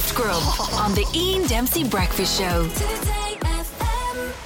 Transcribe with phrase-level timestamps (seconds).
[0.00, 0.42] Gift Grub
[0.80, 2.62] on the Ian Dempsey Breakfast Show.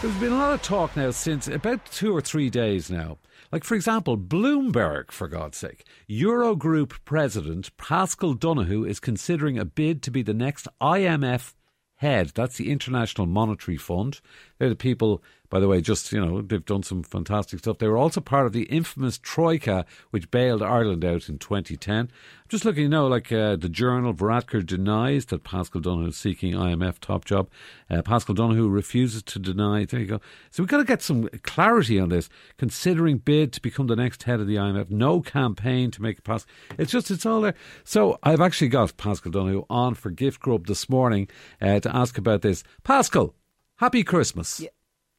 [0.02, 3.18] There's been a lot of talk now since about two or three days now.
[3.52, 5.86] Like, for example, Bloomberg, for God's sake.
[6.10, 11.54] Eurogroup President Paschal Donohoe is considering a bid to be the next IMF
[11.98, 12.32] head.
[12.34, 14.20] That's the International Monetary Fund.
[14.58, 17.78] They're the people, by the way, just, you know, they've done some fantastic stuff.
[17.78, 22.10] They were also part of the infamous Troika, which bailed Ireland out in 2010.
[22.48, 26.54] Just looking, you know, like uh, the journal, Varadkar denies that Paschal Donohoe is seeking
[26.54, 27.48] IMF top job.
[27.90, 29.84] Uh, Paschal Donohoe refuses to deny.
[29.84, 30.20] There you go.
[30.50, 32.28] So we've got to get some clarity on this.
[32.58, 36.48] Considering bid to become the next head of the IMF, no campaign to make Paschal.
[36.78, 37.54] It's just, it's all there.
[37.84, 41.28] So I've actually got Paschal Donohoe on for Gift Grub this morning
[41.60, 42.64] uh, to ask about this.
[42.82, 43.34] Paschal,
[43.76, 44.60] happy Christmas.
[44.60, 44.68] Yeah.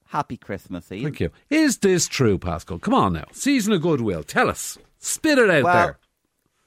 [0.09, 1.03] Happy Christmas, Ian.
[1.05, 1.29] Thank you.
[1.49, 2.79] Is this true, Paschal?
[2.79, 3.25] Come on now.
[3.31, 4.23] Season of goodwill.
[4.23, 4.77] Tell us.
[4.99, 5.97] Spit it out Well, there.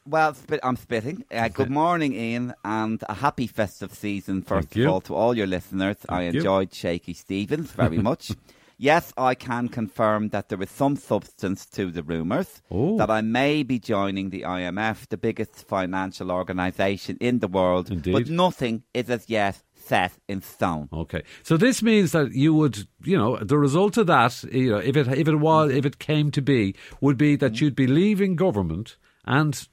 [0.07, 1.25] Well, spit, I'm spitting.
[1.31, 4.85] Uh, good morning, Ian, and a happy festive season, first Thank you.
[4.87, 5.97] of all, to all your listeners.
[6.09, 6.41] I Thank you.
[6.41, 8.31] enjoyed Shaky Stevens very much.
[8.79, 12.97] yes, I can confirm that there is some substance to the rumours Oh.
[12.97, 18.13] that I may be joining the IMF, the biggest financial organisation in the world, Indeed.
[18.13, 20.89] but nothing is as yet set in stone.
[20.93, 24.79] Okay, so this means that you would, you know, the result of that, you know,
[24.79, 27.65] if it if it was if it came to be, would be that Mm-hmm.
[27.65, 29.69] you'd be leaving government and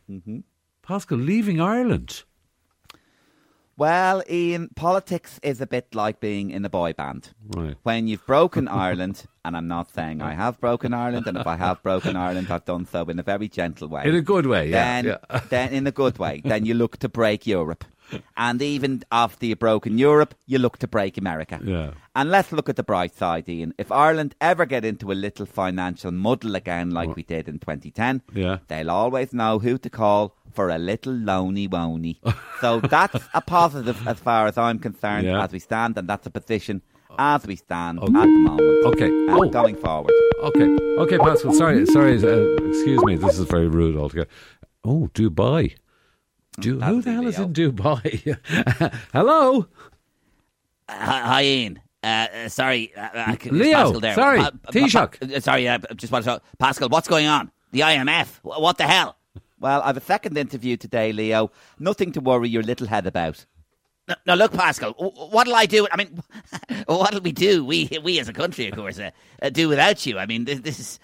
[0.82, 2.24] Paschal leaving Ireland.
[3.78, 7.34] Well, Ian, politics is a bit like being in a boy band.
[7.58, 7.76] Right.
[7.84, 11.58] When you've broken Ireland, and I'm not saying I have broken Ireland, and if I
[11.58, 14.04] have broken Ireland, I've done so in a very gentle way.
[14.06, 15.02] In a good way, yeah.
[15.02, 15.40] then, yeah.
[15.50, 17.84] then in a good way, then you look to break Europe.
[18.38, 21.60] And even after you've broken Europe, you look to break America.
[21.64, 21.92] Yeah.
[22.16, 23.74] And let's look at the bright side, Ian.
[23.78, 28.22] If Ireland ever get into a little financial muddle again, like we did in 2010,
[28.34, 28.60] Yeah.
[28.68, 32.18] they'll always know who to call for a little loney wony.
[32.62, 35.44] so that's a positive as far as I'm concerned Yeah.
[35.44, 36.82] as we stand, and that's a position
[37.18, 38.86] as we stand at the moment.
[38.88, 39.08] Okay.
[39.08, 39.50] And Oh.
[39.50, 40.12] going forward.
[40.44, 40.68] Okay,
[41.00, 41.54] okay, Paschal.
[41.54, 42.18] Sorry, sorry.
[42.24, 43.16] Uh, excuse me.
[43.16, 44.30] This is very rude altogether.
[44.84, 45.76] Oh, Dubai.
[46.60, 47.48] Du- who the hell is Leo.
[47.48, 48.38] in Dubai?
[49.14, 49.68] Hello,
[50.88, 51.80] Hi, hi, Ian.
[52.04, 54.14] Uh, uh, sorry, uh, uh, Leo, Paschal there.
[54.14, 55.20] sorry, Pa- pa- Taoiseach.
[55.32, 56.44] pa- uh, sorry, uh, just want to talk.
[56.60, 57.52] Paschal, what's going on?
[57.72, 58.40] The IMF.
[58.44, 59.18] Wh- What the hell?
[59.60, 61.50] Well, I have a second interview today, Leo.
[61.80, 63.46] Nothing to worry your little head about.
[64.08, 64.94] No, no look, Paschal.
[64.94, 65.88] wh- What'll I do?
[65.92, 66.22] I mean,
[66.86, 67.66] what'll we do?
[67.66, 69.10] We, we as a country, of course, uh,
[69.42, 70.20] uh, do without you.
[70.20, 71.00] I mean, this, this is.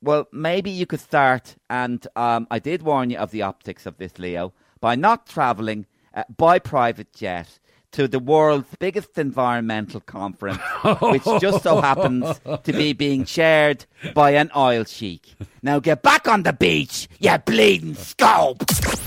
[0.00, 3.96] Well, maybe you could start, and um, I did warn you of the optics of
[3.98, 7.58] this, Leo, by not travelling uh, by private jet
[7.92, 10.58] to the world's biggest environmental conference,
[11.00, 15.34] which just so happens to be being chaired by an oil sheik.
[15.62, 18.58] Now get back on the beach, you bleeding scope.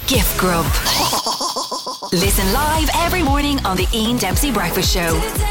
[0.07, 0.65] Gift Grub.
[2.11, 5.50] Listen live every morning on the Ian Dempsey Breakfast Show.